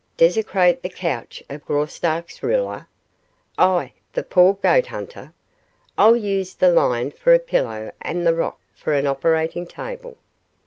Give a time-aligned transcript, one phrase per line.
[0.17, 2.87] Desecrate the couch of Graustark's ruler?
[3.55, 5.31] I, the poor goat hunter?
[5.95, 10.17] I'll use the lion for a pillow and the rock for an operating table.